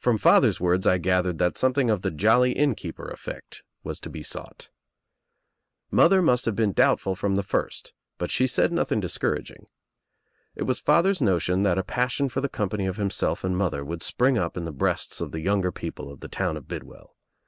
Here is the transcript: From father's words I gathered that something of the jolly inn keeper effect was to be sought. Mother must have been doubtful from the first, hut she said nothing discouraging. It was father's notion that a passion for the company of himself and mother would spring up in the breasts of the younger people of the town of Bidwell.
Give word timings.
From 0.00 0.18
father's 0.18 0.58
words 0.60 0.84
I 0.84 0.98
gathered 0.98 1.38
that 1.38 1.56
something 1.56 1.90
of 1.90 2.02
the 2.02 2.10
jolly 2.10 2.50
inn 2.50 2.74
keeper 2.74 3.06
effect 3.08 3.62
was 3.84 4.00
to 4.00 4.10
be 4.10 4.20
sought. 4.20 4.68
Mother 5.92 6.20
must 6.20 6.44
have 6.46 6.56
been 6.56 6.72
doubtful 6.72 7.14
from 7.14 7.36
the 7.36 7.44
first, 7.44 7.94
hut 8.18 8.32
she 8.32 8.48
said 8.48 8.72
nothing 8.72 8.98
discouraging. 8.98 9.68
It 10.56 10.64
was 10.64 10.80
father's 10.80 11.22
notion 11.22 11.62
that 11.62 11.78
a 11.78 11.84
passion 11.84 12.28
for 12.28 12.40
the 12.40 12.48
company 12.48 12.86
of 12.86 12.96
himself 12.96 13.44
and 13.44 13.56
mother 13.56 13.84
would 13.84 14.02
spring 14.02 14.36
up 14.36 14.56
in 14.56 14.64
the 14.64 14.72
breasts 14.72 15.20
of 15.20 15.30
the 15.30 15.38
younger 15.40 15.70
people 15.70 16.10
of 16.10 16.18
the 16.18 16.26
town 16.26 16.56
of 16.56 16.66
Bidwell. 16.66 17.14